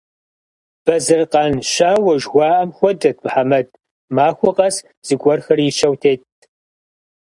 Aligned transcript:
Бэзэр 0.85 1.21
къан 1.31 1.53
щауэ 1.71 2.13
жыхуаӀэм 2.21 2.69
хуэдэт 2.77 3.17
Мухьэмэд: 3.23 3.67
махуэ 4.15 4.51
къэс 4.57 4.75
зыгуэрхэр 5.07 5.59
ищэу 5.69 5.95
тетт. 6.01 6.27